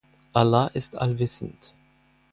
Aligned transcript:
Allah 0.33 0.65
ist 0.73 0.95
allwissend. 0.95 1.75